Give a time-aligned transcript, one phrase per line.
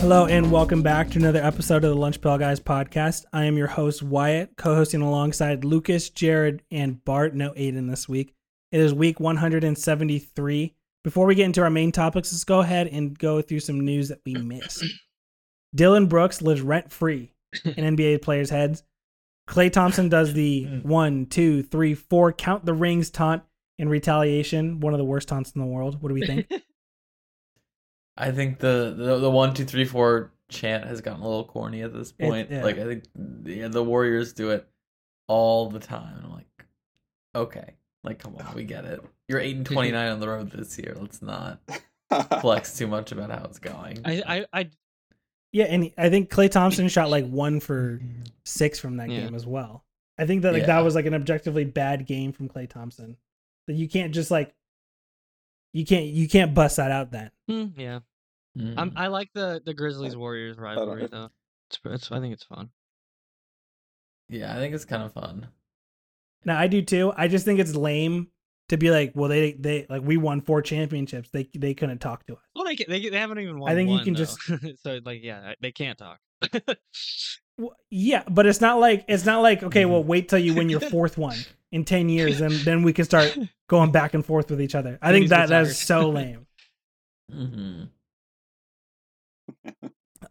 [0.00, 3.26] Hello and welcome back to another episode of the Lunch Pail Guys podcast.
[3.34, 7.34] I am your host Wyatt, co-hosting alongside Lucas, Jarod, and Bart.
[7.34, 8.34] No Aiden this week.
[8.72, 10.74] It is week 173.
[11.04, 14.08] Before we get into our main topics, let's go ahead and go through some news
[14.08, 14.86] that we missed.
[15.74, 17.34] Dillon Brooks lives rent free
[17.66, 18.82] in NBA players' heads.
[19.46, 20.82] Klay Thompson does the mm.
[20.82, 23.42] one, two, three, four count the rings taunt
[23.78, 24.80] in retaliation.
[24.80, 26.00] One of the worst taunts in the world.
[26.00, 26.50] What do we think?
[28.20, 31.82] I think the, the the one two three four chant has gotten a little corny
[31.82, 32.50] at this It- point.
[32.50, 32.62] yeah.
[32.64, 33.04] Like I think
[33.44, 34.68] yeah, the Warriors do it
[35.28, 36.20] all the time.
[36.24, 36.64] I'm like,
[37.34, 39.00] okay, like come on, we get it.
[39.28, 40.96] You're eight and twenty nine on the road this year.
[41.00, 41.60] Let's not
[42.40, 44.00] flex too much about how it's going.
[44.04, 44.70] I, I, I
[45.52, 48.00] yeah, and I think Klay Thompson shot like one for
[48.44, 49.20] six from that Yeah.
[49.20, 49.84] game as well.
[50.18, 50.66] I think that like Yeah.
[50.66, 53.16] that was like an objectively bad game from Klay Thompson.
[53.66, 54.52] That you can't just like
[55.72, 57.30] you can't you can't bust that out then.
[57.48, 58.00] hmm, yeah.
[58.58, 58.74] Mm.
[58.76, 61.30] I'm, I like the the Grizzlies Warriors don't- rivalry though.
[61.70, 62.70] It's, it's I think it's fun.
[64.28, 65.48] yeah, I think it's kind of fun.
[66.44, 67.12] Now I do too.
[67.16, 68.28] I just think it's lame
[68.70, 71.30] to be like, well, they they like we won four championships.
[71.30, 72.42] They they couldn't talk to us.
[72.56, 73.70] Well, they ca- they, they haven't even won.
[73.70, 74.18] I think you can though.
[74.24, 74.38] just-
[74.82, 76.18] so like yeah, they can't talk.
[77.58, 79.84] Well, yeah, but it's not like it's not like okay.
[79.84, 81.36] Well, wait till you win your fourth one
[81.70, 83.36] in ten years, and then we can start
[83.68, 84.98] going back and forth with each other.
[85.02, 85.66] I think He's that that retired.
[85.68, 86.46] is so lame.
[87.30, 87.82] hmm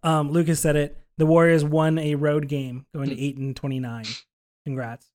[0.04, 0.98] Um, Lucas said it.
[1.18, 4.06] The Warriors won a road game, going to eight and twenty nine.
[4.66, 5.08] Congrats.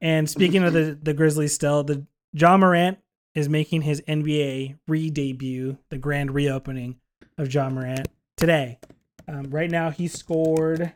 [0.00, 2.98] And speaking of the the Grizzlies, still the Ja Morant
[3.34, 7.00] is making his NBA re debut, the grand reopening
[7.36, 8.78] of Ja Morant today.
[9.26, 10.92] Um, right now, he scored.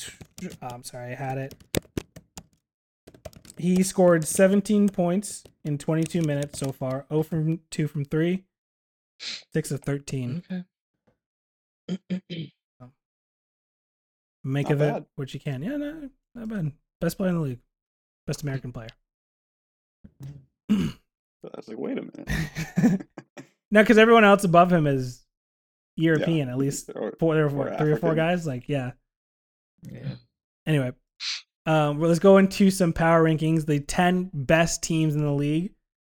[0.00, 1.54] oh, I'm sorry, I had it.
[3.56, 7.06] He scored 17 points in 22 minutes so far.
[7.10, 8.44] 0 from 2 from 3,
[9.52, 10.42] 6 of 13.
[10.50, 10.64] okay.
[14.42, 15.04] Make Not of it bad.
[15.16, 15.62] what you can.
[15.62, 16.72] Yeah, no, not bad.
[17.00, 17.58] Best player in the league.
[18.26, 18.88] Best American player.
[20.70, 23.06] I was like, wait a minute.
[23.70, 25.24] no, because everyone else above him is
[25.96, 28.46] European, at least Or- four, there or three or four guys.
[28.46, 28.92] Like, yeah.
[29.82, 30.14] Yeah.
[30.66, 30.92] Anyway,
[31.66, 33.66] um, well, let's go into some power rankings.
[33.66, 35.72] The 10 best teams in the league.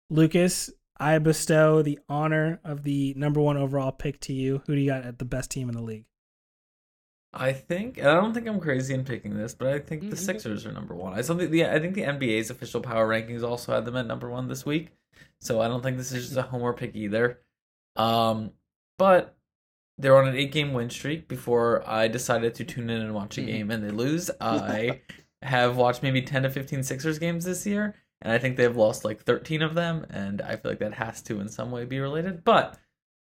[0.09, 0.69] Lucas,
[0.99, 4.61] I bestow the honor of the number one overall pick to you.
[4.65, 6.05] Who do you got at the best team in the league?
[7.33, 10.15] I think, and I don't think I'm crazy in picking this, but I think the
[10.15, 10.19] Mhm.
[10.19, 11.13] Sixers are number one.
[11.13, 14.29] I something, the I think the NBA's official power rankings also had them at number
[14.29, 14.89] one this week,
[15.39, 17.41] so I don't think this is just a homer pick either.
[17.95, 18.53] Um,
[18.97, 19.37] but
[19.99, 21.27] they're on an eight-game win streak.
[21.27, 23.45] Before I decided to tune in and watch a Mhm.
[23.47, 25.01] game, and they lose, I
[25.43, 29.05] have watched maybe ten to 15 Sixers games this year, and I think they've lost
[29.05, 31.99] like 13 of them, and I feel like that has to in some way be
[31.99, 32.43] related.
[32.43, 32.77] But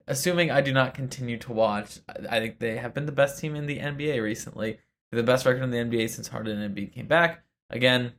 [0.07, 3.55] assuming I do not continue to watch, I think they have been the best team
[3.55, 4.79] in the NBA recently.
[5.11, 7.43] They're the best record in the NBA since Harden and Embiid came back.
[7.69, 8.13] Again,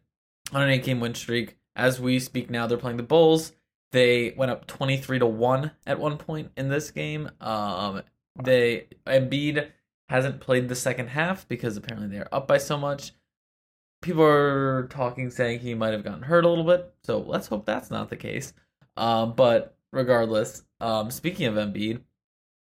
[0.52, 1.56] on an eight-game win streak.
[1.74, 3.52] As we speak now, they're playing the Bulls.
[3.92, 7.30] They went up twenty-three to one at one point in this game.
[7.40, 8.02] Um,
[8.42, 9.70] they Embiid
[10.08, 13.12] hasn't played the second half because apparently they are up by so much.
[14.06, 16.94] People are talking, saying he might have gotten hurt a little bit.
[17.02, 18.52] So let's hope that's not the case.
[18.96, 22.02] Um, but regardless, um, speaking of Embiid,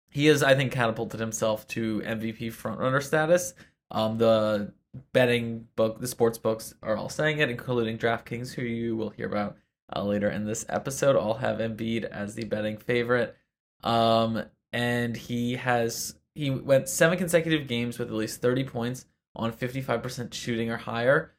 [0.09, 3.53] he has, I think, catapulted himself to MVP frontrunner status.
[3.91, 4.71] Um, the
[5.11, 9.27] betting book, the sports books are all saying it, including DraftKings, who you will hear
[9.27, 9.57] about
[9.93, 11.17] uh, later in this episode.
[11.17, 13.35] All have Embiid as the betting favorite.
[13.83, 19.51] Um, and he has he went seven consecutive games with at least thirty points on
[19.51, 21.33] fifty five percent shooting or higher.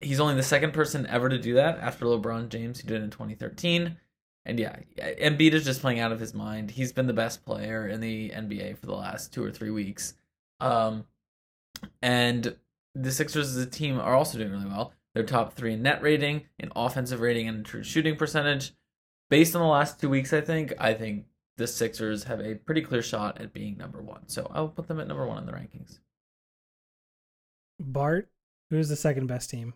[0.00, 3.04] He's only the second person ever to do that after LeBron James, who did it
[3.04, 3.96] in 2013.
[4.44, 6.70] And yeah, Embiid is just playing out of his mind.
[6.70, 10.14] He's been the best player in the NBA for the last two or three weeks.
[10.60, 11.06] Um,
[12.02, 12.56] and
[12.94, 14.92] the Sixers as a team are also doing really well.
[15.14, 18.72] They're top three in net rating, in offensive rating, and true shooting percentage.
[19.30, 21.24] Based on the last two weeks, I think I think
[21.56, 24.28] the Sixers have a pretty clear shot at being number one.
[24.28, 25.98] So I'll put them at number one in the rankings.
[27.78, 28.28] Bart,
[28.70, 29.74] who's the second best team?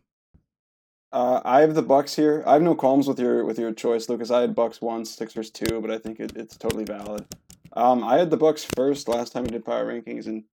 [1.12, 2.44] Uh, I have the Bucks here.
[2.46, 4.30] I have no qualms with your with your choice, Lucas.
[4.30, 7.26] I had Bucks one, Sixers two, but I think it, it's totally valid.
[7.72, 10.44] Um, I had the Bucks first last time we did power rankings, and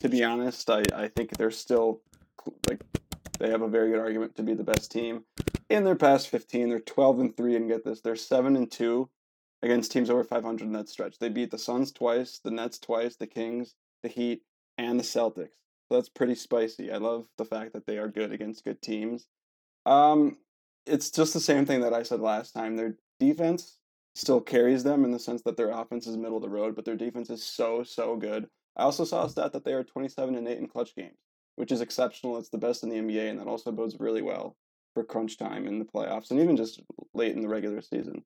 [0.00, 2.02] to be honest, I, I think they're still
[2.68, 2.82] like
[3.38, 5.24] they have a very good argument to be the best team.
[5.70, 9.08] In their past 15, they're 12 and 3 and get this, they're 7 and 2
[9.62, 11.18] against teams over 500 in that stretch.
[11.18, 14.42] They beat the Suns twice, the Nets twice, the Kings, the Heat,
[14.76, 15.56] and the Celtics.
[15.92, 16.90] That's pretty spicy.
[16.90, 19.26] I love the fact that they are good against good teams.
[19.86, 20.38] Um,
[20.86, 22.76] it's just the same thing that I said last time.
[22.76, 23.78] Their defense
[24.14, 26.84] still carries them in the sense that their offense is middle of the road, but
[26.84, 28.48] their defense is so so good.
[28.76, 31.18] I also saw a stat that they are 27 and 8 in clutch games,
[31.56, 32.38] which is exceptional.
[32.38, 34.56] It's the best in the NBA, and that also bodes really well
[34.94, 36.80] for crunch time in the playoffs and even just
[37.14, 38.24] late in the regular season.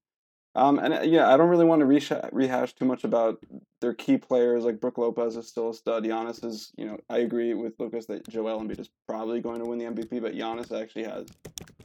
[0.57, 3.39] Um, and uh, yeah, I don't really want to rehash, rehash too much about
[3.83, 4.65] their key players.
[4.65, 6.05] Like Brook Lopez is still a stud.
[6.05, 9.67] Giannis is, you know, I agree with Lucas that Joel Embiid is probably going to
[9.67, 11.27] win the MVP, but Giannis actually has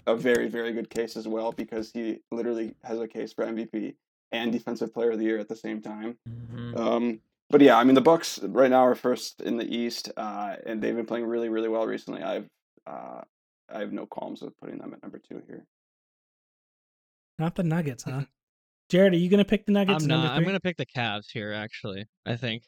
[0.07, 3.95] a very, very good case as well because he literally has a case for MVP
[4.31, 6.17] and Defensive Player of the Year at the same time.
[6.29, 6.77] Mhm.
[6.77, 7.19] Um,
[7.49, 10.81] but yeah, I mean the Bucks right now are first in the East, uh, and
[10.81, 12.23] they've been playing really, really well recently.
[12.23, 12.47] I've
[12.87, 13.21] uh,
[13.69, 15.65] I have no qualms with putting them at number two here.
[17.37, 18.23] Not the Nuggets, huh?
[18.91, 20.03] Jarod, are you gonna pick the Nuggets?
[20.03, 20.35] I'm not.
[20.35, 21.53] I'm gonna pick the Cavs here.
[21.53, 22.63] Actually, I think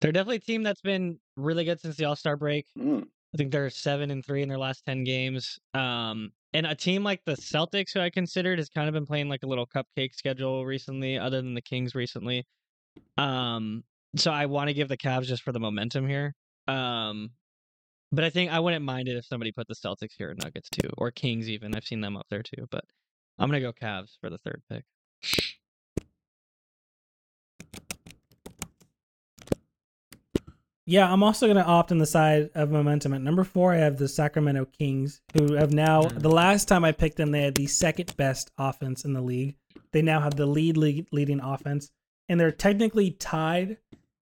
[0.00, 2.66] they're definitely a team that's been really good since the All Star break.
[2.78, 3.04] Mm.
[3.34, 5.58] I think they're seven and three in their last ten games.
[5.72, 9.30] Um, and a team like the Celtics, who I considered, has kind of been playing
[9.30, 12.46] like a little cupcake schedule recently, other than the Kings recently.
[13.16, 13.84] Um,
[14.14, 16.34] so I want to give the Cavs just for the momentum here.
[16.68, 17.30] Um,
[18.12, 20.68] but I think I wouldn't mind it if somebody put the Celtics here or Nuggets
[20.68, 21.74] too, or Kings even.
[21.74, 22.84] I've seen them up there too, but
[23.38, 24.84] I'm gonna go Cavs for the third pick.
[30.84, 33.14] Yeah, I'm also going to opt on the side of momentum.
[33.14, 36.20] At number four, I have the Sacramento Kings, who have now, Mm.
[36.22, 39.54] the last time I picked them, they had the second best offense in the league.
[39.92, 41.92] They now have the lead, lead leading offense,
[42.28, 43.76] and they're technically tied,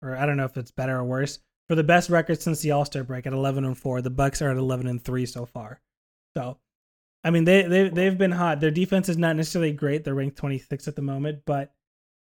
[0.02, 1.38] or I don't know if it's better or worse,
[1.68, 4.00] for the best record since the All Star break at 11 and four.
[4.02, 5.80] The Bucks are at 11 and three so far.
[6.36, 6.58] So,
[7.22, 8.60] I mean, they they they've been hot.
[8.60, 10.02] Their defense is not necessarily great.
[10.04, 11.72] They're ranked 26 at the moment, but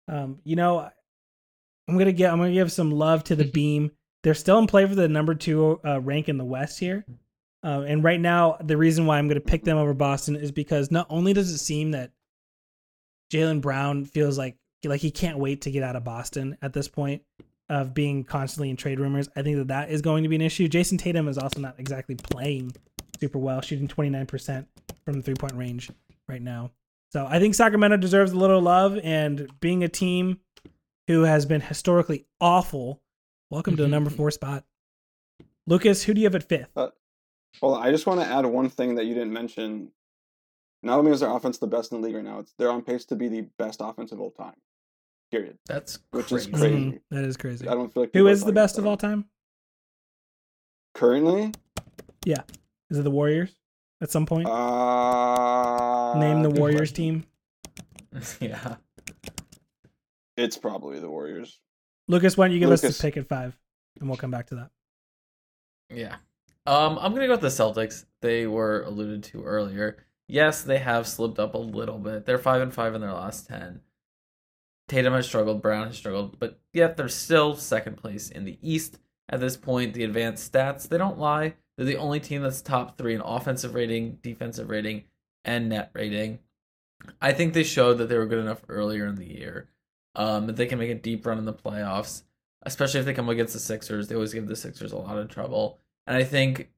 [0.08, 0.90] um, you know,
[1.88, 3.92] I'm gonna get I'm gonna give some love to the beam.
[4.24, 7.06] They're still in play for the number two uh, rank in the West here.
[7.64, 10.52] Uh, and right now, the reason why I'm going to pick them over Boston is
[10.52, 12.12] because not only does it seem that
[13.32, 16.88] Jaylen Brown feels like like he can't wait to get out of Boston at this
[16.88, 17.22] point
[17.70, 19.30] of being constantly in trade rumors.
[19.36, 20.68] I think that that is going to be an issue.
[20.68, 22.74] Jayson Tatum is also not exactly playing
[23.20, 24.66] super well, shooting 29%
[25.06, 25.90] from the three point range
[26.28, 26.72] right now.
[27.12, 30.40] So I think Sacramento deserves a little love, and being a team
[31.08, 33.02] who has been historically awful.
[33.52, 34.64] Welcome to the number four spot.
[35.68, 36.70] Lucas, who do you have at fifth?
[36.74, 39.92] Well, I just want to add one thing that you didn't mention.
[40.84, 42.82] Not only is their offense the best in the league right now, it's they're on
[42.82, 44.56] pace to be the best offense of all time.
[45.32, 45.58] Period.
[45.68, 46.52] That's Which is crazy.
[46.52, 46.76] crazy.
[46.76, 47.68] Mhm, that is crazy.
[47.68, 49.26] I don't feel like Who people are is the best about of all time?
[50.96, 51.52] Currently,
[52.26, 52.44] yeah.
[52.90, 53.54] Is it the Warriors?
[54.02, 57.26] At some point, uh, name the Warriors question.
[58.12, 58.22] team.
[58.40, 58.76] yeah.
[60.38, 61.60] It's probably the Warriors.
[62.08, 63.58] Lucas, why don't you give us the pick at five,
[64.00, 64.70] and we'll come back to that.
[65.90, 66.16] Yeah.
[66.66, 68.06] Um, I'm gonna go with the Celtics.
[68.22, 70.06] They were alluded to earlier.
[70.28, 72.26] Yes, they have slipped up a little bit.
[72.26, 73.82] They're five and five in their last ten.
[74.88, 79.00] Tatum has struggled, Brown has struggled, but yet they're still second place in the East
[79.30, 79.94] at this point.
[79.94, 81.54] The advanced stats, they don't lie.
[81.78, 85.06] They're the only team that's top three in offensive rating, defensive rating,
[85.46, 86.40] and net rating.
[87.22, 89.70] I think they showed that they were good enough earlier in the year.
[90.16, 92.24] Um, that they can make a deep run in the playoffs,
[92.64, 94.08] especially if they come against the Sixers.
[94.08, 95.80] They always give the Sixers a lot of trouble.
[96.06, 96.70] And I think,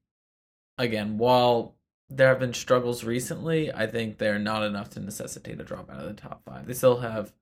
[0.78, 1.74] again, while
[2.08, 6.00] there have been struggles recently, I think they're not enough to necessitate a drop out
[6.00, 6.66] of the top five.
[6.66, 7.32] They still have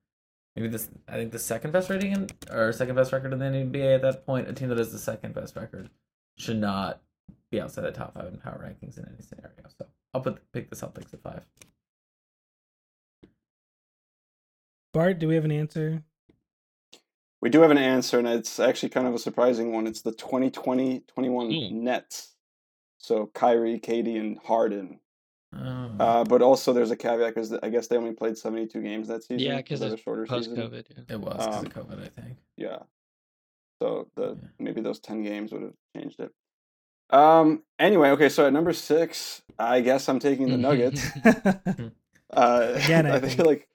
[0.55, 0.89] maybe this.
[1.07, 4.01] I think the second best rating in, or second best record in the NBA at
[4.01, 4.47] that point.
[4.47, 5.89] A team that has the second best record
[6.37, 7.01] should not
[7.51, 9.51] be outside the top five in power rankings in any scenario.
[9.77, 11.45] So I'll put pick the Celtics at five.
[14.93, 16.03] Bart, do we have an answer?
[17.41, 19.85] We do have an answer, and it's actually kind of a surprising one.
[19.87, 21.83] It's the 2020-21 Hmm.
[21.83, 22.33] Nets.
[22.99, 24.99] So Kyrie, KD, and Harden.
[25.55, 25.91] Oh.
[25.99, 29.23] Uh, but also, there's a caveat because I guess they only played 72 games that
[29.23, 29.39] season.
[29.39, 30.63] Yeah, Was because that a it's shorter post season.
[30.63, 30.85] COVID.
[30.89, 31.03] Yeah.
[31.15, 32.37] it was because um, of COVID, I think.
[32.55, 32.79] Yeah.
[33.81, 34.47] So the Yeah.
[34.59, 36.31] maybe those 10 games would have changed it.
[37.09, 37.63] Um.
[37.77, 38.29] Anyway, okay.
[38.29, 41.05] So at number six, I guess I'm taking the Nuggets.
[42.35, 43.33] Uh, Again, I I think.
[43.33, 43.67] feel like,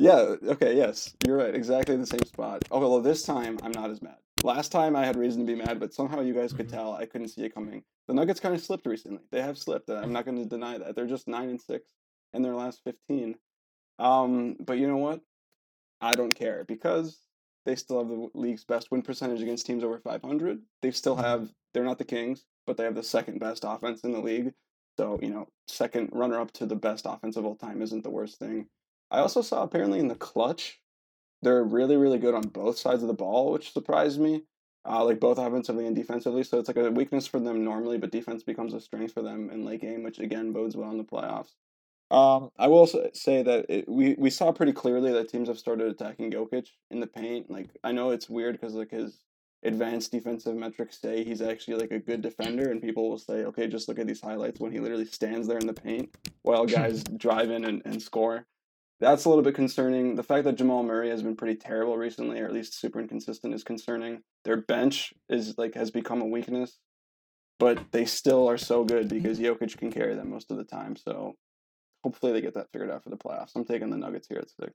[0.00, 2.64] yeah, okay, yes, you're right, exactly the same spot.
[2.70, 4.16] Well, this time I'm not as mad.
[4.42, 6.72] Last time I had reason to be mad, but somehow you guys could Mhm.
[6.72, 7.84] tell I couldn't see it coming.
[8.06, 9.22] The Nuggets kind of slipped recently.
[9.30, 9.90] They have slipped.
[9.90, 10.96] I'm not going to deny that.
[10.96, 11.92] They're just nine and six
[12.32, 13.38] in their last fifteen.
[13.98, 15.20] Um, but you know what?
[16.00, 17.18] I don't care because
[17.66, 20.64] they still have the league's best win percentage against teams over 500.
[20.80, 21.24] They still Mhm.
[21.24, 21.54] have.
[21.74, 24.54] They're not the Kings, but they have the second best offense in the league.
[24.96, 28.10] So, you know, second runner up to the best offense of all time isn't the
[28.10, 28.70] worst thing.
[29.10, 30.80] I also saw apparently in the clutch,
[31.42, 34.44] they're really, really good on both sides of the ball, which surprised me.
[34.88, 36.42] Uh, like both offensively and defensively.
[36.42, 39.50] So it's like a weakness for them normally, but defense becomes a strength for them
[39.50, 41.50] in late game, which again bodes well in the playoffs.
[42.10, 45.86] Um, I will say that it, we we saw pretty clearly that teams have started
[45.88, 47.50] attacking Jokic in the paint.
[47.50, 49.18] Like I know it's weird because like his
[49.62, 53.68] advanced defensive metrics say he's actually like a good defender, and people will say, okay,
[53.68, 57.04] just look at these highlights when he literally stands there in the paint while guys
[57.04, 58.46] drive in and, and score.
[59.00, 60.16] That's a little bit concerning.
[60.16, 63.54] The fact that Jamal Murray has been pretty terrible recently, or at least super inconsistent,
[63.54, 64.22] is concerning.
[64.44, 66.78] Their bench is like has become a weakness,
[67.58, 70.96] but they still are so good because Jokic can carry them most of the time.
[70.96, 71.36] So
[72.04, 73.52] hopefully they get that figured out for the playoffs.
[73.56, 74.72] I'm taking the Nuggets here at six.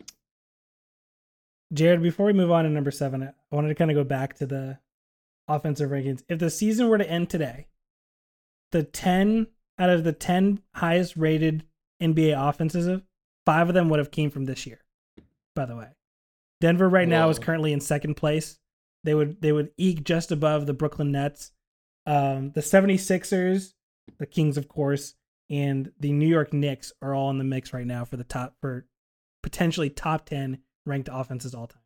[1.74, 4.36] Jarod, before we move on to number seven, I wanted to kind of go back
[4.36, 4.80] to the
[5.48, 6.24] offensive rankings.
[6.30, 7.68] If the season were to end today,
[8.72, 11.64] the 10 out of the 10 highest rated
[12.02, 13.02] NBA offenses,
[13.46, 14.80] five of them would have came from this year,
[15.56, 15.90] by the way.
[16.62, 18.58] Denver right now is currently in second place.
[19.04, 21.52] They would they would eke just above the Brooklyn Nets.
[22.08, 23.74] Um, the 76ers,
[24.20, 25.16] the Kings, of course,
[25.50, 28.56] and the New York Knicks are all in the mix right now for the top
[28.62, 28.88] for
[29.44, 31.82] potentially top 10 ranked offenses all time.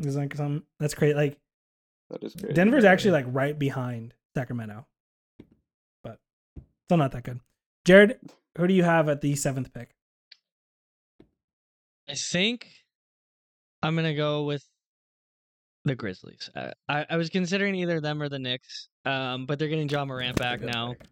[0.00, 1.14] Is like some that's great.
[1.14, 1.38] Like
[2.10, 2.54] That is great.
[2.54, 4.86] Denver's actually like right behind Sacramento,
[6.02, 6.18] but
[6.86, 7.38] still not that good.
[7.84, 8.16] Jarod,
[8.56, 9.90] who do you have at the seventh pick?
[12.08, 12.68] I think
[13.82, 14.64] I'm gonna go with
[15.84, 16.50] the Grizzlies.
[16.54, 20.04] I, I, I was considering either them or the Knicks, um, but they're getting Ja
[20.04, 21.08] Morant back now, pick.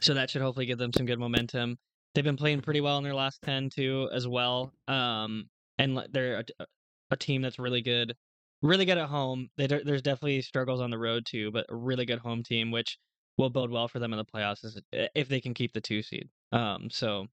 [0.00, 1.78] so that should hopefully give them some good momentum.
[2.14, 4.72] They've been playing pretty well in their last ten too, as well.
[4.88, 5.48] Um,
[5.78, 6.66] and they're a,
[7.12, 8.16] a team that's really good,
[8.62, 9.48] really good at home.
[9.56, 12.98] They, there's definitely struggles on the road too, but a really good home team, which
[13.40, 14.80] will bode well for them in the playoffs is-
[15.14, 16.28] if they can keep the two seed.
[16.52, 17.26] Um, so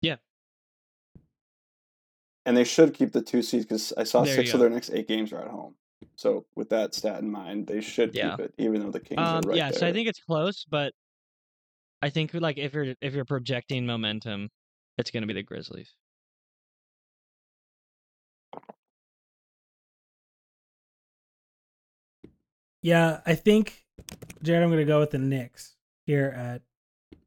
[0.00, 0.16] yeah.
[2.46, 4.90] and they should keep the two seeds because I saw There six of their next
[4.90, 5.74] eight games are at home.
[6.16, 8.30] So with that stat in mind, they should Yeah.
[8.36, 9.78] keep it, even though the Kings Um, are right yeah, there.
[9.80, 10.94] so I think it's close, but
[12.02, 14.50] I think like if you're if you're projecting momentum,
[14.96, 15.94] it's going to be the Grizzlies.
[22.82, 23.84] Yeah, I think
[24.44, 25.76] Jarod, I'm gonna go with the Knicks
[26.06, 26.62] here at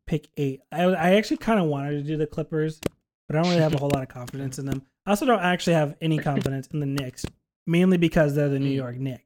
[0.07, 0.61] pick eight.
[0.71, 2.79] I I actually kind of wanted to do the Clippers,
[3.27, 4.83] but I don't really have a whole lot of confidence in them.
[5.05, 7.25] I also don't actually have any confidence in the Knicks,
[7.67, 8.75] mainly because they're the New Mm.
[8.75, 9.23] York Knicks.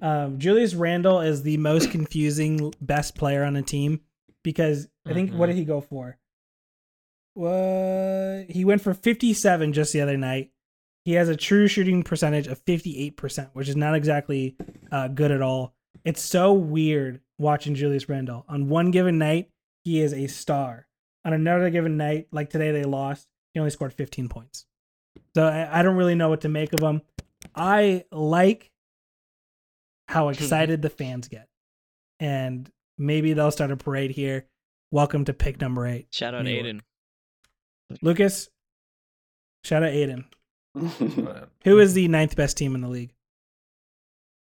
[0.00, 4.00] Um, Julius Randle is the most confusing best player on the team
[4.44, 5.52] because I think what Mhm.
[5.52, 6.18] did he go for?
[7.34, 10.50] What he went for 57 just the other night.
[11.04, 14.56] He has a true shooting percentage of 58%, which is not exactly
[14.90, 15.74] uh, good at all.
[16.08, 18.46] It's so weird watching Julius Randle.
[18.48, 19.50] On one given night,
[19.84, 20.88] he is a star.
[21.26, 24.64] On another given night, like today they lost, he only scored 15 points.
[25.36, 27.02] So I, I don't really know what to make of him.
[27.54, 28.70] I like
[30.08, 30.32] how hmm.
[30.32, 31.46] excited the fans get.
[32.18, 34.46] And maybe they'll start a parade here.
[34.90, 36.06] Welcome to pick number eight.
[36.10, 36.64] Shout out New York.
[36.64, 36.80] Aiden.
[38.00, 38.48] Lucas,
[39.62, 40.24] shout out Aiden.
[41.64, 43.12] Who is the ninth best team in the league?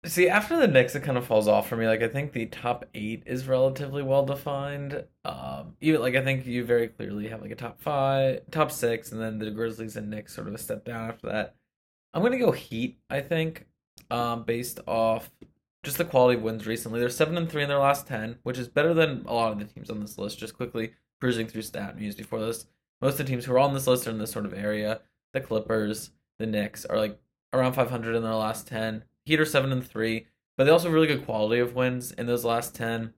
[0.04, 1.88] See, after the Knicks, it kind of falls off for me.
[1.88, 5.04] Like, I think the top eight is relatively well defined.
[5.24, 9.12] Um, even like I think you very clearly have like a top five, top six,
[9.12, 11.56] and then the Grizzlies and Knicks sort of a step down after that.
[12.14, 12.98] I'm gonna go Heat.
[13.12, 13.68] I think,
[14.10, 15.30] um, based off
[15.84, 17.00] just the quality of wins recently.
[17.00, 19.60] They're seven and three in their last ten, which is better than a lot of
[19.60, 20.40] the teams on this list.
[20.40, 22.66] Just quickly cruising through stat news before this,
[23.02, 25.02] most of the teams who are on this list are in this sort of area.
[25.34, 27.20] The Clippers, the Knicks are like
[27.54, 29.04] around 500 in their last 10.
[29.32, 30.26] Heat are 7 and 3,
[30.58, 33.14] but they also have really good quality of wins in those last 10.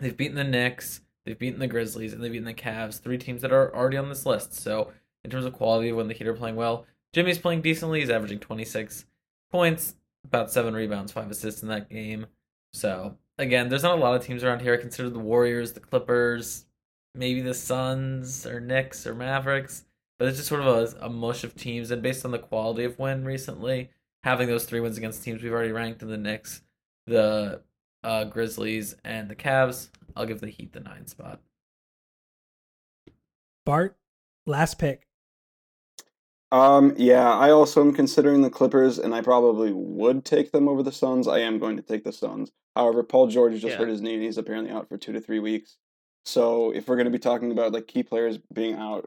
[0.00, 3.42] They've beaten the Knicks, they've beaten the Grizzlies, and they've beaten the Cavs, three teams
[3.42, 4.54] that are already on this list.
[4.54, 4.92] So,
[5.24, 8.00] in terms of quality of when the Heat are playing well, Jimmy's playing decently.
[8.00, 9.04] He's averaging 26
[9.50, 9.94] points,
[10.24, 12.26] about 7 rebounds, 5 assists in that game.
[12.72, 14.74] So, again, there's not a lot of teams around here.
[14.74, 16.64] I consider the Warriors, the Clippers,
[17.14, 19.84] maybe the Suns or Knicks or Mavericks
[20.22, 21.90] but it's just sort of a, a mush of teams.
[21.90, 23.90] And based on the quality of win recently,
[24.24, 26.62] having those three wins against teams we've already ranked in the Knicks,
[27.06, 27.62] the
[28.04, 31.40] uh, Grizzlies, and the Cavs, I'll give the Heat the nine spot.
[33.64, 33.96] Bart,
[34.46, 35.06] last pick.
[36.50, 40.82] Um, yeah, I also am considering the Clippers, and I probably would take them over
[40.82, 41.26] the Suns.
[41.26, 42.50] I am going to take the Suns.
[42.76, 43.76] However, Paul George just Yeah.
[43.76, 45.78] hurt his knee, and he's apparently out for two to three weeks.
[46.24, 49.06] So, if we're going to be talking about like key players being out,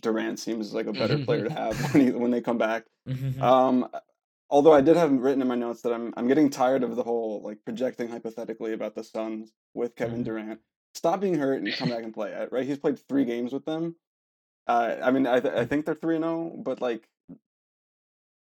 [0.00, 2.84] Durant seems like a better player to have when he, when they come back.
[3.42, 3.88] Um,
[4.50, 7.02] although I did have written in my notes that I'm I'm getting tired of the
[7.02, 10.24] whole like projecting hypothetically about the Suns with Kevin Mhm.
[10.24, 10.60] Durant.
[10.94, 12.34] stop being hurt and come back and play.
[12.34, 12.66] uh, Right?
[12.66, 13.94] He's played three games with them.
[14.66, 17.08] Uh, I mean, I th- I think they're three and zero, but like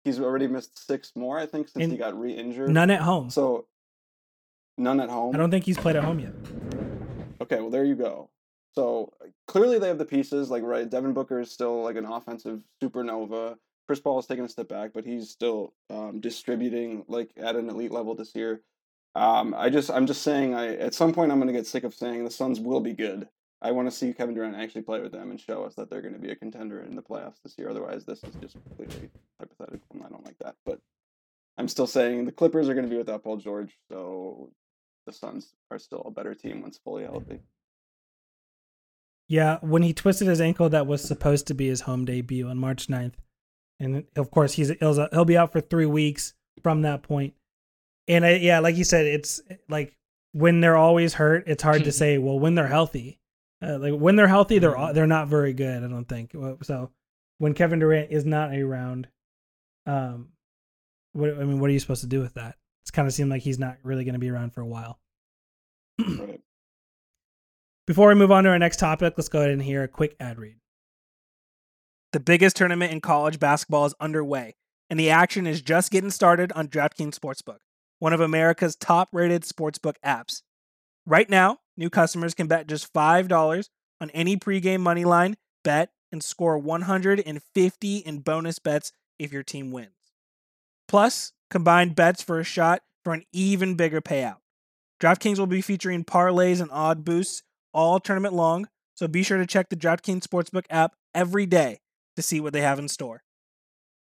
[0.05, 1.37] he's already missed six more.
[1.37, 2.69] I think since And he got re-injured.
[2.69, 3.29] None at home.
[3.29, 3.67] So
[4.77, 5.35] none at home.
[5.35, 6.33] I don't think he's played at home yet.
[7.41, 8.29] Okay, well there you go.
[8.73, 9.11] So
[9.47, 10.49] clearly they have the pieces.
[10.49, 13.57] Like right, Devin Booker is still like an offensive supernova.
[13.89, 17.67] Chris Paul has taken a step back, but he's still um, distributing like at an
[17.71, 18.61] elite level this year.
[19.15, 21.95] Um, I just I'm just saying I at some point I'm gonna get sick of
[21.95, 23.27] saying the Suns will be good.
[23.63, 26.03] I want to see Kevin Durant actually play with them and show us that they're
[26.03, 27.67] going to be a contender in the playoffs this year.
[27.67, 30.55] Otherwise, this is just completely hypothetical, and I don't like that.
[30.67, 30.79] But
[31.57, 34.51] I'm still saying the Clippers are going to be without Paul George, so
[35.07, 37.39] the Suns are still a better team once fully healthy.
[39.27, 42.59] Yeah, when he twisted his ankle, that was supposed to be his home debut on
[42.59, 43.15] March 9th.
[43.79, 47.33] And of course, he's he'll, he'll be out for three weeks from that point.
[48.07, 49.95] And I, yeah, like you said, it's like
[50.33, 52.17] when they're always hurt, it's hard to say.
[52.17, 53.19] Well, when they're healthy,
[53.63, 54.93] uh, like when they're healthy, they're Mhm.
[54.93, 55.83] they're not very good.
[55.83, 56.91] I don't think so.
[57.37, 59.07] When Kevin Durant is not around,
[59.85, 60.29] um,
[61.13, 62.57] what I mean, what are you supposed to do with that?
[62.83, 64.99] It's kind of seemed like he's not really going to be around for a while.
[65.99, 66.41] Right.
[67.87, 70.15] Before we move on to our next topic, let's go ahead and hear a quick
[70.19, 70.58] ad read.
[72.11, 74.55] The biggest tournament in college basketball is underway,
[74.89, 77.59] and the action is just getting started on DraftKings Sportsbook,
[77.99, 80.41] one of America's top rated sportsbook apps.
[81.05, 83.69] Right now, new customers can bet just $5
[84.01, 89.71] on any pregame money line, bet, and score 150 in bonus bets if your team
[89.71, 89.91] wins.
[90.87, 94.37] Plus, combined bets for a shot for an even bigger payout.
[94.99, 99.45] DraftKings will be featuring parlays and odd boosts all tournament long, so be sure to
[99.45, 101.81] check the DraftKings Sportsbook app every day
[102.19, 103.23] to see what they have in store.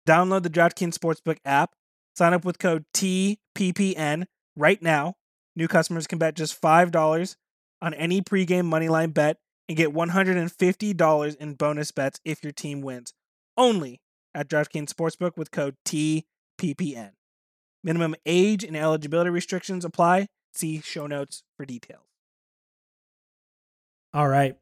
[0.07, 1.73] Download the DraftKings Sportsbook app,
[2.15, 4.25] sign up with code TPPN
[4.55, 5.13] right now.
[5.55, 7.35] New customers can bet just $5
[7.81, 9.37] on any pregame moneyline bet
[9.67, 13.13] and get $150 in bonus bets if your team wins.
[13.55, 14.01] Only
[14.33, 17.11] at DraftKings Sportsbook with code TPPN.
[17.83, 20.27] Minimum age and eligibility restrictions apply.
[20.53, 22.03] See show notes for details.
[24.13, 24.57] All right.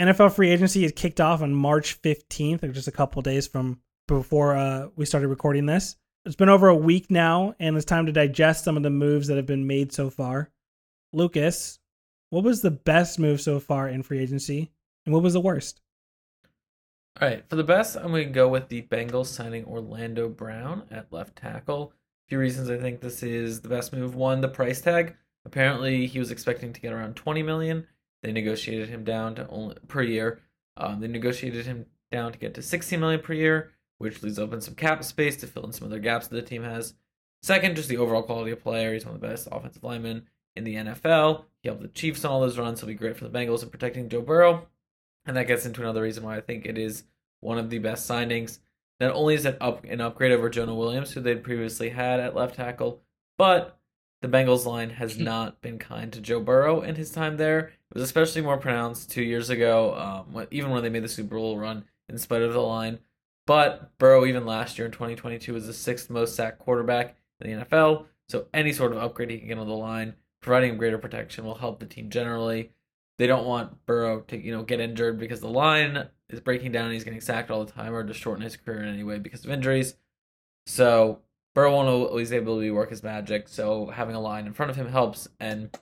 [0.00, 3.78] NFL free agency is kicked off on March 15th, or just a couple days from
[4.08, 5.96] before uh, we started recording this.
[6.24, 9.28] It's been over a week now, and it's time to digest some of the moves
[9.28, 10.50] that have been made so far.
[11.12, 11.78] Lucas,
[12.30, 14.72] what was the best move so far in free agency,
[15.06, 15.80] and what was the worst?
[17.20, 20.82] All right, for the best, I'm going to go with the Bengals signing Orlando Brown
[20.90, 21.92] at left tackle.
[22.26, 24.16] A few reasons I think this is the best move.
[24.16, 25.14] One, the price tag.
[25.44, 27.86] Apparently, he was expecting to get around 20 million.
[28.24, 30.40] They negotiated him down to only per year.
[30.78, 34.62] Um, they negotiated him down to get to 16 million per year, which leaves open
[34.62, 36.94] some cap space to fill in some other gaps that the team has.
[37.42, 38.94] Second, just the overall quality of player.
[38.94, 41.44] He's one of the best offensive linemen in the NFL.
[41.62, 43.68] He helped the Chiefs on all those runs, he'll be great for the Bengals in
[43.68, 44.68] protecting Joe Burrow.
[45.26, 47.04] And that gets into another reason why I think it is
[47.40, 48.60] one of the best signings.
[49.00, 52.34] Not only is it up an upgrade over Jonah Williams, who they'd previously had at
[52.34, 53.02] left tackle,
[53.36, 53.78] but
[54.24, 57.58] the Bengals line has not been kind to Joe Burrow in his time there.
[57.58, 61.36] It was especially more pronounced two years ago, um, even when they made the Super
[61.36, 63.00] Bowl run, in spite of the line.
[63.46, 67.64] But Burrow, even last year in 2022, was the sixth most sacked quarterback in the
[67.66, 68.06] NFL.
[68.30, 71.44] So any sort of upgrade he can get on the line, providing him greater protection,
[71.44, 72.70] will help the team generally.
[73.18, 76.86] They don't want Burrow to, you know, get injured because the line is breaking down
[76.86, 79.18] and he's getting sacked all the time, or to shorten his career in any way
[79.18, 79.96] because of injuries.
[80.64, 81.20] So
[81.54, 83.48] Burrow won't always able to work his magic.
[83.48, 85.76] So having a line in front of him helps, and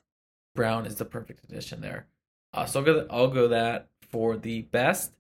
[0.54, 2.06] Brown is the perfect addition there.
[2.52, 5.12] Uh, so I'll go, I'll go that for the best.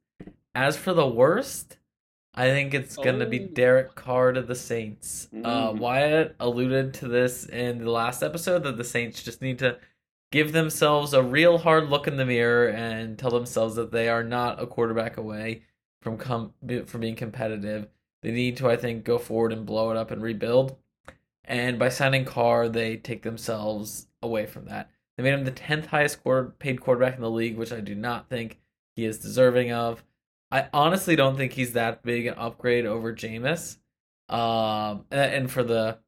[0.54, 1.78] As for the worst,
[2.34, 3.46] I think it's gonna be Oh.
[3.48, 5.28] Derek Carr to the Saints.
[5.32, 5.78] Uh, Mm.
[5.78, 9.78] Wyatt alluded to this in the last episode that the Saints just need to
[10.30, 14.22] give themselves a real hard look in the mirror and tell themselves that they are
[14.24, 15.62] not a quarterback away
[16.02, 16.52] from com-
[16.86, 17.88] from being competitive.
[18.22, 20.76] They need to, I think, go forward and blow it up and rebuild.
[21.44, 24.90] And by signing Carr, they take themselves away from that.
[25.16, 27.94] They made him the tenth highest quarter- paid quarterback in the league, which I do
[27.94, 28.60] not think
[28.94, 30.04] he is deserving of.
[30.50, 33.78] I honestly don't think he's that big an upgrade over Jameis.
[34.28, 35.98] Um, and for the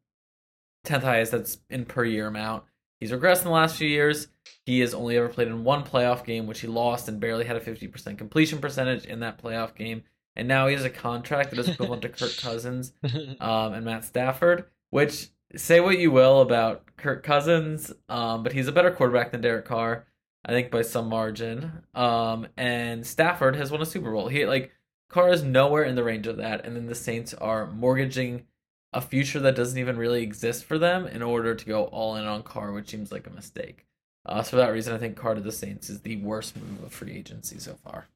[0.84, 2.64] tenth highest, that's in per year amount.
[3.00, 4.28] He's regressed in the last few years.
[4.64, 7.56] He has only ever played in one playoff game, which he lost and barely had
[7.56, 10.04] a fifty percent completion percentage in that playoff game.
[10.36, 12.92] And now he has a contract that is equivalent to Kirk Cousins
[13.40, 18.68] um, and Matt Stafford, which say what you will about Kirk Cousins, um, but he's
[18.68, 20.06] a better quarterback than Derek Carr,
[20.44, 21.84] I think by some margin.
[21.94, 24.28] Um, and Stafford has won a Super Bowl.
[24.28, 24.72] He like
[25.08, 28.46] Carr is nowhere in the range of that, and then the Saints are mortgaging
[28.92, 32.24] a future that doesn't even really exist for them in order to go all in
[32.24, 33.86] on Carr, which seems like a mistake.
[34.26, 36.82] Uh, so for that reason, I think Carr to the Saints is the worst move
[36.82, 38.06] of free agency so far.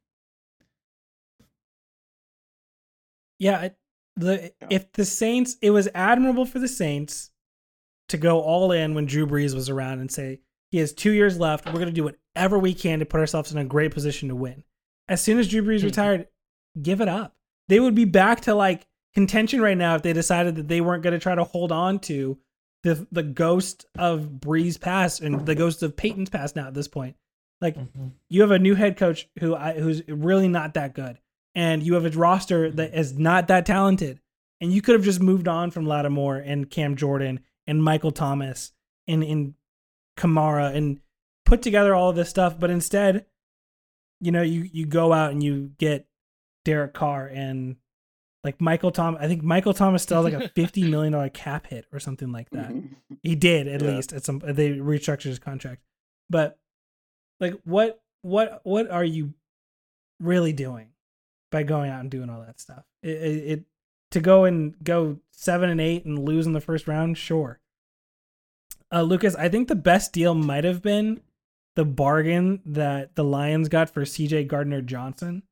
[3.38, 3.68] Yeah,
[4.16, 4.66] the Yeah.
[4.70, 7.30] if the Saints, it was admirable for the Saints
[8.08, 11.38] to go all in when Drew Brees was around and say he has two years
[11.38, 11.66] left.
[11.66, 14.64] We're gonna do whatever we can to put ourselves in a great position to win.
[15.08, 15.86] As soon as Drew Brees Hmm.
[15.86, 16.28] retired,
[16.82, 17.36] give it up.
[17.68, 21.02] They would be back to like contention right now if they decided that they weren't
[21.02, 22.38] gonna try to hold on to
[22.82, 26.88] the the ghost of Brees past and the ghost of Payton's past now at this
[26.88, 27.16] point.
[27.60, 27.76] Like
[28.28, 31.18] you have a new head coach who I, who's really not that good,
[31.58, 34.20] and you have a roster that is not that talented,
[34.60, 38.72] and you could have just moved on from Lattimore and Cam Jordan and Michael Thomas
[39.08, 39.54] and and
[40.16, 41.00] Kamara and
[41.44, 43.24] put together all of this stuff, but instead,
[44.20, 46.06] you know, you you go out and you get
[46.64, 47.76] Derek Carr and
[48.44, 49.20] like Michael Thomas.
[49.22, 52.30] I think Michael Thomas still has like a fifty million dollar cap hit or something
[52.32, 52.72] like that.
[53.22, 53.88] He did at Yeah.
[53.96, 55.82] least at some they restructured his contract.
[56.30, 56.56] But
[57.40, 59.34] like what what what are you
[60.20, 60.88] really doing
[61.50, 62.84] by going out and doing all that stuff?
[63.02, 63.64] It, it, it
[64.12, 67.60] to go and go 7 and 8 and lose in the first round, sure.
[68.92, 71.20] Uh Lucas, I think the best deal might have been
[71.76, 75.42] the bargain that the Lions got for CJ Gardner Johnson.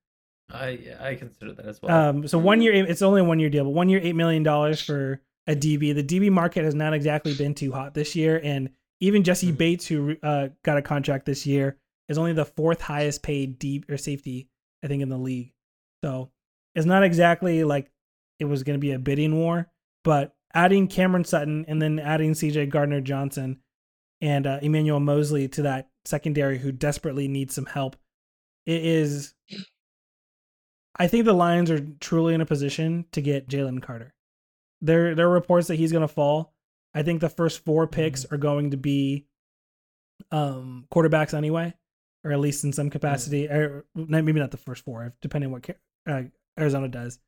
[0.50, 2.08] I I consider that as well.
[2.08, 4.42] Um, so one year, it's only a one year deal, but one year, eight million
[4.42, 5.94] dollars for a DB.
[5.94, 9.58] The DB market has not exactly been too hot this year, and even Jessie Mhm.
[9.58, 11.76] Bates, who uh, got a contract this year,
[12.08, 14.48] is only the fourth highest paid deep or safety,
[14.82, 15.52] I think, in the league.
[16.06, 16.30] So
[16.76, 17.90] it's not exactly like
[18.38, 19.66] it was going to be a bidding war,
[20.04, 23.58] but adding Cameron Sutton and then adding CJ Gardner Johnson
[24.20, 27.96] and uh, Emmanuel Moseley to that secondary who desperately needs some help,
[28.66, 29.34] it is.
[30.96, 34.14] I think the Lions are truly in a position to get Jalen Carter.
[34.80, 36.54] There, there are reports that he's going to fall.
[36.94, 39.26] I think the first four picks are going to be
[40.30, 41.74] um, quarterbacks anyway,
[42.22, 43.48] or at least in some capacity.
[43.48, 46.22] Or maybe not the first four, depending on what uh,
[46.58, 47.18] Arizona does.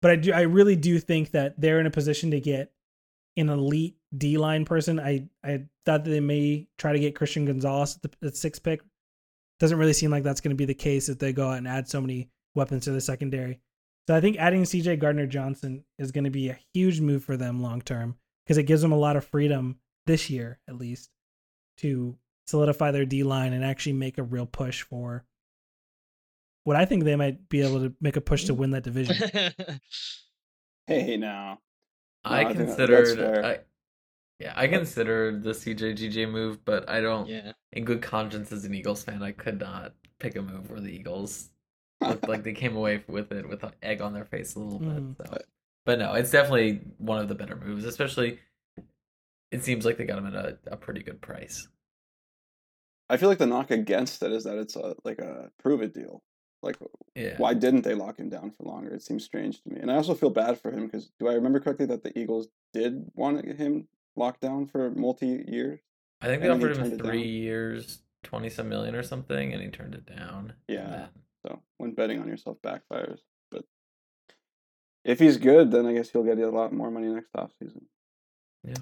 [0.00, 2.72] But I do, I really do think that they're in a position to get
[3.36, 4.98] an elite D line person.
[4.98, 8.62] I, I thought that they may try to get Christian Gonzalez at the at sixth
[8.62, 8.82] pick.
[9.60, 11.68] Doesn't really seem like that's going to be the case if they go out and
[11.68, 13.60] add so many weapons to the secondary.
[14.08, 17.36] So I think adding CJ Gardner Johnson is going to be a huge move for
[17.36, 21.10] them long term because it gives them a lot of freedom this year, at least,
[21.78, 22.16] to
[22.46, 25.24] solidify their D line and actually make a real push for
[26.64, 29.16] what I think they might be able to make a push to win that division.
[30.86, 31.58] Hey, now.
[32.24, 33.44] I No, I think that- that's considered.
[33.44, 33.58] I,
[34.38, 37.52] yeah, I considered the CJGJ move, but I don't yeah.
[37.72, 40.90] in good conscience as an Eagles fan, I could not pick a move where the
[40.90, 41.50] Eagles
[42.00, 44.80] looked like they came away with it with an egg on their face a little
[44.80, 45.16] Mhm.
[45.16, 45.26] bit.
[45.28, 45.38] So.
[45.84, 48.38] But no, it's definitely one of the better moves, especially
[49.52, 51.68] it seems like they got him at a, a pretty good price.
[53.08, 55.92] I feel like the knock against it is that it's a like a prove it
[55.94, 56.22] deal.
[56.62, 56.76] Like,
[57.16, 57.36] Yeah.
[57.38, 58.94] why didn't they lock him down for longer?
[58.94, 61.34] It seems strange to me, and I also feel bad for him because do I
[61.34, 65.80] remember correctly that the Eagles did want to get him locked down for multi years?
[66.20, 69.68] I think they and offered him three years, twenty some million or something, and he
[69.70, 70.54] turned it down.
[70.68, 70.88] Yeah.
[70.88, 71.08] then-
[71.44, 73.18] So when betting on yourself backfires,
[73.50, 73.64] but
[75.04, 77.86] if he's good, then I guess he'll get a lot more money next offseason.
[78.62, 78.76] Yeah.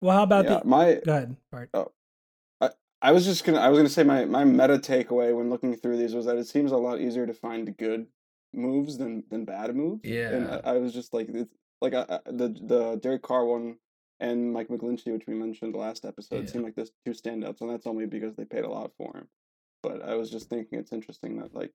[0.00, 0.64] Well, how about yeah, the?
[0.64, 1.70] my Go ahead, Bart.
[1.74, 1.90] Oh,
[3.00, 5.98] I was just gonna I was gonna say my my meta takeaway when looking through
[5.98, 8.06] these was that it seems a lot easier to find good
[8.52, 10.00] moves than than bad moves.
[10.04, 10.12] and
[10.46, 10.60] Yeah.
[10.64, 13.76] I, I was just like it's like I, the the Derek Carr one
[14.20, 16.50] and Mike McGlinchey, which we mentioned last episode, Yeah.
[16.50, 19.28] seemed like the two standouts, and that's only because they paid a lot for him.
[19.80, 21.72] But I was just thinking it's interesting that like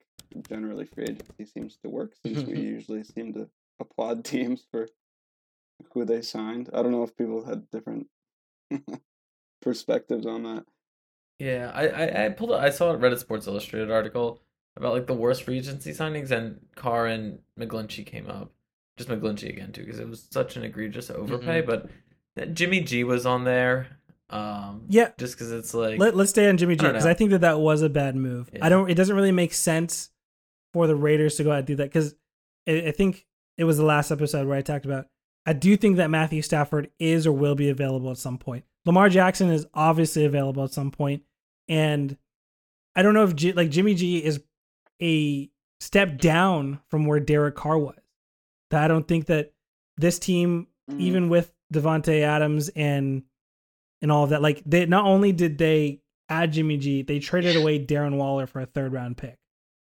[0.50, 4.90] generally free agency seems to work since we usually seem to applaud teams for
[5.94, 6.70] who they signed.
[6.74, 8.08] I don't know if people had different
[9.62, 10.66] perspectives on that.
[11.44, 14.40] Yeah, I, I, I pulled up, I saw a Reddit Sports Illustrated article
[14.78, 18.52] about like the worst free agency signings, and Carr and McGlinchey came up.
[18.98, 21.62] Just McGlinchey again too, because it was such an egregious overpay.
[21.62, 21.90] But
[22.36, 23.98] that Jimmy G was on there.
[24.30, 27.12] Um, Yeah, just because it's like Let, let's stay on Jimmy G because know.
[27.12, 28.50] I think that that was a bad move.
[28.54, 28.66] Yeah.
[28.66, 28.90] I don't.
[28.90, 30.12] It doesn't really make sense
[30.72, 32.16] for the Raiders to go out and do that because
[32.68, 33.26] I, I think
[33.58, 35.08] it was the last episode where I talked about.
[35.46, 38.64] I do think that Matthew Stafford is or will be available at some point.
[38.86, 41.24] Lamar Jackson is obviously available at some point,
[41.68, 42.18] and
[42.96, 44.42] I don't know if G, like Jimmy G is
[45.02, 45.50] a
[45.80, 47.96] step down from where Derek Carr was.
[48.70, 49.54] That I don't think that
[49.98, 51.00] this team Mhm.
[51.00, 53.24] even with Davante Adams and
[54.02, 54.42] and all of that.
[54.42, 58.60] Like they not only did they add Jimmy G, they traded away Darren Waller for
[58.60, 59.38] a third round pick,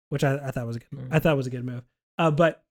[0.10, 1.08] which I, I thought was a good.
[1.12, 1.84] I thought was a good move.
[2.18, 2.64] Uh, but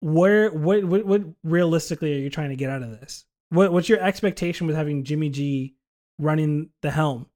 [0.00, 3.24] where what, what what realistically are you trying to get out of this?
[3.50, 5.74] what what's your expectation with having Jimmy G
[6.20, 7.26] running the helm?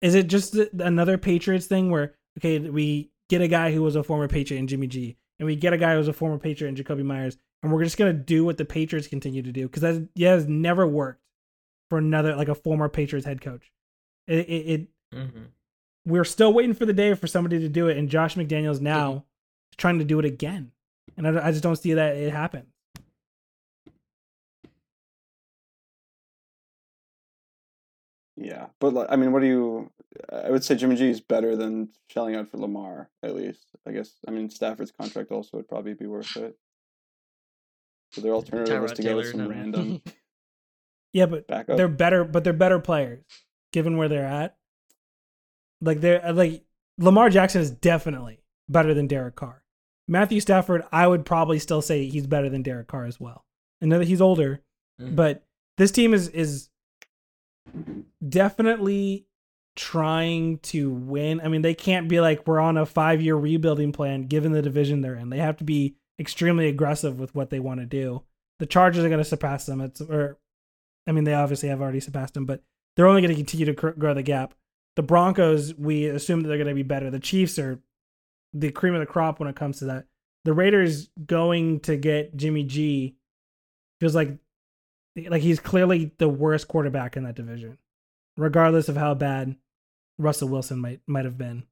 [0.00, 4.02] Is it just another Patriots thing where okay, we get a guy who was a
[4.02, 6.68] former Patriot in Jimmy G, and we get a guy who was a former Patriot
[6.70, 9.82] in Jakobi Meyers, and we're just gonna do what the Patriots continue to do because
[9.82, 11.20] that yeah has never worked
[11.88, 13.70] for another like a former Patriots head coach.
[14.26, 15.48] It, it, it Mhm.
[16.06, 19.26] we're still waiting for the day for somebody to do it, and Josh McDaniels now
[19.70, 20.72] is trying to do it again,
[21.18, 22.71] and I, I just don't see that it happen.
[28.36, 29.90] Yeah, but like, I mean, what do you?
[30.32, 33.66] I would say Jimmy G is better than shelling out for Lamar at least.
[33.86, 34.10] I guess.
[34.26, 36.56] I mean, Stafford's contract also would probably be worth it.
[38.12, 39.48] So their alternative was Tyrod to go with some no.
[39.50, 40.02] random
[41.12, 41.76] Yeah, but backup.
[41.76, 43.22] they're better, but they're better players
[43.72, 44.56] given where they're at.
[45.80, 46.64] Like they're like
[46.98, 49.62] Lamar Jackson is definitely better than Derek Carr.
[50.08, 53.44] Matthew Stafford, I would probably still say he's better than Derek Carr as well.
[53.82, 54.62] I know that he's older,
[55.00, 55.16] Mhm.
[55.16, 55.44] but
[55.76, 56.68] this team is is
[58.26, 59.26] definitely
[59.74, 61.40] trying to win.
[61.40, 64.62] I mean, they can't be like we're on a five year rebuilding plan given the
[64.62, 65.30] division they're in.
[65.30, 68.22] They have to be extremely aggressive with what they want to do.
[68.58, 69.80] The Chargers are going to surpass them.
[69.80, 70.38] It's or,
[71.06, 72.62] I mean, they obviously have already surpassed them, but
[72.94, 74.54] they're only going to continue to grow the gap.
[74.94, 77.10] The Broncos, we assume that they're going to be better.
[77.10, 77.80] The Chiefs are
[78.52, 80.04] the cream of the crop when it comes to that.
[80.44, 83.16] The Raiders going to get Jimmy G
[84.00, 84.36] feels like
[85.16, 87.78] like he's clearly the worst quarterback in that division,
[88.36, 89.56] regardless of how bad
[90.18, 91.64] Russell Wilson might might have been.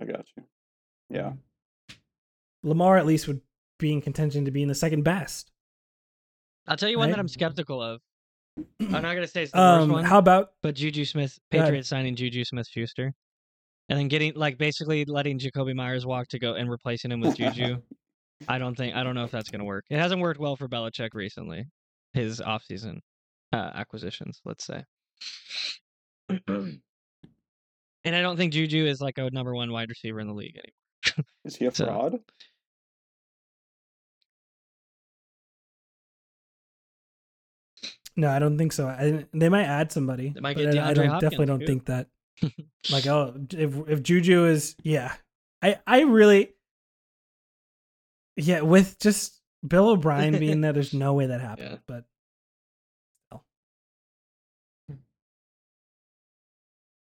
[0.00, 0.44] I got you.
[1.10, 1.32] Yeah,
[2.62, 3.40] Lamar at least would
[3.78, 5.50] be in contention to being the second best.
[6.66, 7.16] I'll tell you one Right?
[7.16, 8.00] that I'm skeptical of.
[8.80, 11.60] I'm not gonna say it's the worst Um, one, how about but Juju Smith, Go.
[11.60, 13.12] Patriots signing Juju Smith Schuster,
[13.88, 17.36] and then getting like basically letting Jakobi Meyers walk to go and replacing him with
[17.36, 17.82] Juju.
[18.48, 19.84] I don't think I don't know if that's gonna work.
[19.90, 21.64] It hasn't worked well for Belichick recently.
[22.12, 22.98] His offseason
[23.52, 24.84] uh, acquisitions, let's say.
[26.48, 26.80] and
[28.04, 31.26] I don't think Juju is like a number one wide receiver in the league anymore.
[31.44, 32.18] is he a So- fraud?
[38.16, 38.30] no?
[38.30, 38.86] I don't think so.
[38.86, 40.30] I, they might add somebody.
[40.30, 41.66] They might but get I, I DeAndre don't Hopkins, definitely don't too.
[41.66, 42.06] think that.
[42.90, 45.12] Like oh, if if Juju is yeah,
[45.62, 46.50] I I really
[48.40, 51.70] yeah with just Bill O'Brien being there, there's no way that happened.
[51.70, 51.76] Yeah.
[51.86, 52.04] But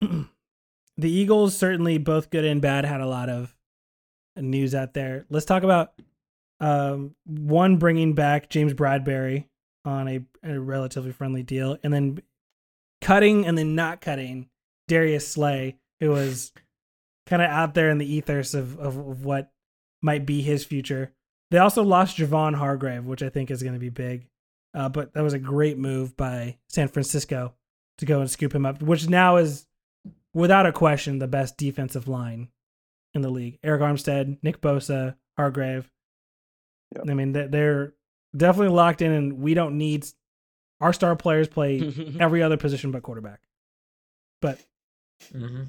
[0.01, 0.27] still.
[0.97, 3.55] the Eagles certainly both good and bad had a lot of
[4.37, 5.27] news out there.
[5.31, 5.93] Let's talk about
[6.61, 9.47] um, one bringing back James Bradberry
[9.85, 12.21] on a, a relatively friendly deal, and then
[13.01, 14.49] cutting and then not cutting
[14.89, 16.53] Darius Slay, who was
[17.27, 19.53] kind of out there in the ethers of, of, of what
[20.03, 21.13] might be his future.
[21.51, 24.27] They also lost Javon Hargrave, which I think is going to be big.
[24.73, 27.55] Uh, but that was a great move by San Francisco
[27.99, 29.67] to go and scoop him up, which now is,
[30.33, 32.49] without a question, the best defensive line
[33.15, 33.59] in the league.
[33.63, 35.91] Arik Armstead, Nick Bosa, Hargrave.
[36.95, 37.05] Yep.
[37.11, 37.95] I mean, they- they're
[38.37, 40.07] definitely locked in, and we don't need
[40.81, 41.81] our star players play
[42.21, 43.41] every other position but quarterback.
[44.41, 44.61] But
[45.33, 45.65] hmm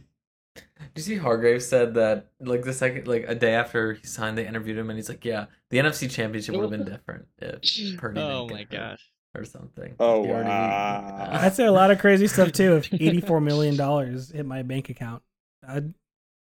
[0.56, 0.62] Do
[0.98, 4.46] you see Hargrave said that like the second like a day after he signed, they
[4.48, 7.62] interviewed him and he's like, "Yeah, the NFC Championship would have been different if
[7.98, 9.10] Purdy oh didn't my get hurt gosh.
[9.36, 11.30] or something." Oh, He already- wow.
[11.42, 12.76] I'd say a lot of crazy stuff too.
[12.76, 15.24] If eighty-four million dollars hit my bank account,
[15.66, 15.94] I'd,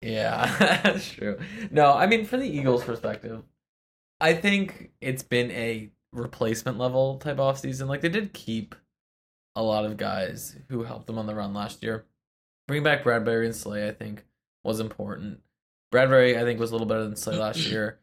[0.02, 1.38] Yeah, that's true.
[1.70, 3.44] No, I mean, from the Eagles' perspective,
[4.20, 7.88] I think it's been a replacement level type offseason.
[7.88, 8.74] Like, they did keep
[9.56, 12.06] a lot of guys who helped them on the run last year.
[12.70, 14.24] Bringing back Bradberry and Slay, I think,
[14.64, 15.40] was important.
[15.92, 17.98] Bradberry, I think, was a little better than Slay last year.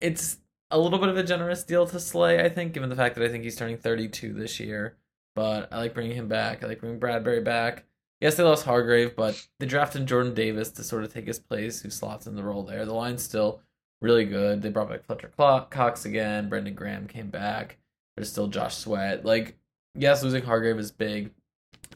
[0.00, 0.38] It's
[0.72, 3.22] a little bit of a generous deal to Slay, I think, given the fact that
[3.22, 4.96] I think he's turning 32 this year.
[5.36, 6.64] But I like bringing him back.
[6.64, 7.84] I like bringing Bradberry back.
[8.20, 11.80] Yes, they lost Hargrave, but they drafted Jordan Davis to sort of take his place,
[11.80, 12.84] who slots in the role there.
[12.84, 13.60] The line's still
[14.00, 14.62] really good.
[14.62, 15.30] They brought back Fletcher
[15.70, 16.48] Cox again.
[16.48, 17.78] Brandon Graham came back.
[18.16, 19.24] There's still Josh Sweat.
[19.24, 19.56] Like,
[19.94, 21.30] yes, losing Hargrave is big,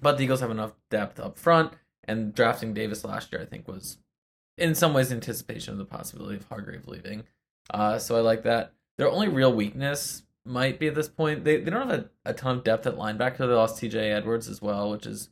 [0.00, 1.72] but the Eagles have enough depth up front.
[2.06, 3.98] And drafting Davis last year, I think, was
[4.56, 7.24] in some ways anticipation of the possibility of Hargrave leaving.
[7.68, 8.72] Uh, so I like that.
[8.98, 12.32] Their only real weakness might be at this point they, they don't have a, a
[12.32, 13.38] ton of depth at linebacker.
[13.38, 14.12] They lost T.J.
[14.12, 15.28] Edwards as well, which is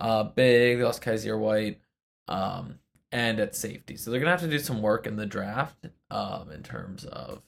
[0.00, 0.78] uh, big.
[0.78, 1.78] They lost Kyzir White,
[2.26, 2.78] um,
[3.12, 3.96] and at safety.
[3.96, 7.42] So they're gonna have to do some work in the draft, um, in terms of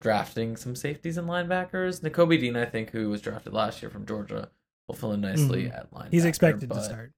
[0.00, 2.00] drafting some safeties and linebackers.
[2.00, 4.50] Nakobe Dean, I think, who was drafted last year from Georgia,
[4.88, 5.74] will fill in nicely Mhm.
[5.78, 6.10] at linebacker.
[6.10, 7.12] he's expected to start.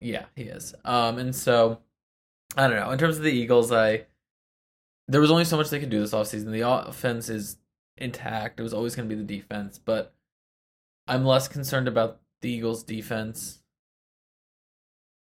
[0.00, 0.74] Yeah, he is.
[0.84, 1.80] Um, and so
[2.56, 2.90] I don't know.
[2.90, 4.06] In terms of the Eagles, I
[5.08, 6.50] there was only so much they could do this offseason.
[6.50, 7.58] The offense is
[7.96, 8.58] intact.
[8.58, 10.14] It was always going to be the defense, but
[11.06, 13.60] I'm less concerned about the Eagles' defense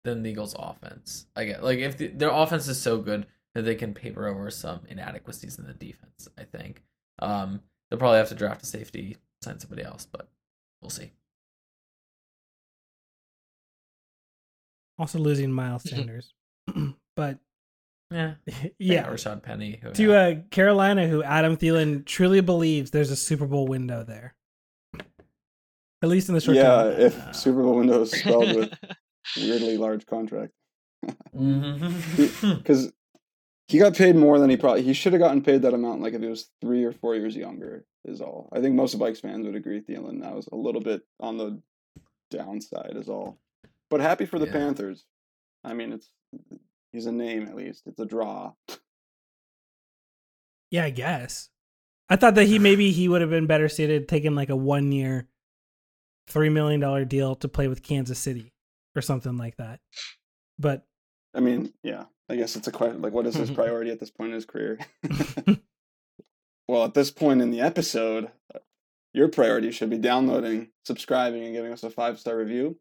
[0.04, 1.26] than the Eagles' offense.
[1.36, 4.50] I get like if the, their offense is so good that they can paper over
[4.50, 6.28] some inadequacies in the defense.
[6.38, 6.82] I think
[7.18, 10.28] um, they'll probably have to draft a safety, sign somebody else, but
[10.80, 11.12] we'll see.
[15.02, 16.32] Also losing Miles Sanders,
[17.16, 17.40] but
[18.12, 18.34] Yeah,
[18.78, 19.08] yeah.
[19.08, 19.80] Rashad Penny.
[19.82, 24.36] Who, To uh, Carolina, who Adam Thielen truly believes there's a Super Bowl window there.
[26.02, 27.00] At least in the short yeah, term.
[27.00, 28.72] Yeah, if Super Bowl window is spelled with
[29.36, 30.52] weirdly large contract,
[31.32, 32.92] because
[33.66, 36.00] he got paid more than he probably he should have gotten paid that amount.
[36.00, 38.48] Like if he was three or four years younger, is all.
[38.52, 39.80] I think most of Vikes fans would agree.
[39.80, 41.60] Thielen now is a little bit on the
[42.30, 43.40] downside, is all.
[43.92, 44.52] But happy for the Yeah.
[44.52, 45.04] Panthers.
[45.62, 46.08] I mean, it's
[46.92, 47.82] he's a name at least.
[47.84, 48.54] It's a draw.
[50.70, 51.50] Yeah, I guess.
[52.08, 54.92] I thought that he maybe he would have been better suited taking like a one
[54.92, 55.28] year,
[56.26, 58.54] three million dollar deal to play with Kansas City
[58.96, 59.80] or something like that.
[60.58, 60.86] But
[61.34, 62.04] I mean, yeah.
[62.30, 63.02] I guess it's a question.
[63.02, 64.78] Like, what is his priority at this point in his career?
[66.66, 68.60] well, at this point in the episode, uh,
[69.12, 72.78] your priority should be downloading, subscribing, and giving us a five star review.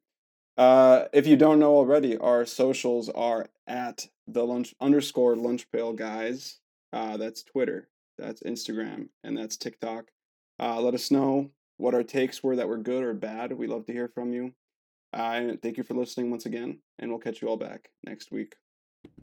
[0.62, 5.91] Uh, if you don't know already, our socials are at the lunch underscore lunch pail
[5.91, 6.60] guys.
[6.93, 10.12] Uh, that's Twitter, that's Instagram, and that's TikTok.
[10.60, 13.52] Uh, let us know what our takes were that were good or bad.
[13.54, 14.54] We love to hear from you.
[15.12, 18.32] Uh, and thank you for listening once again, and we'll catch you all back next
[18.32, 18.54] week.